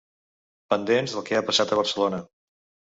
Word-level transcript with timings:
Pendents 0.75 1.15
del 1.19 1.27
que 1.29 1.39
ha 1.41 1.47
passat 1.51 1.77
a 1.77 1.81
Barcelona. 1.85 2.25